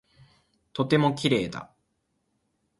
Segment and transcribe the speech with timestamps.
[0.73, 1.71] とても綺麗だ。